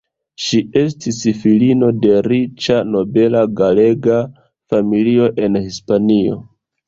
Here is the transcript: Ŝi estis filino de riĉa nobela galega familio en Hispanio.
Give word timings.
Ŝi 0.43 0.59
estis 0.79 1.19
filino 1.41 1.89
de 2.05 2.15
riĉa 2.29 2.79
nobela 2.95 3.43
galega 3.59 4.17
familio 4.75 5.29
en 5.49 5.61
Hispanio. 5.69 6.41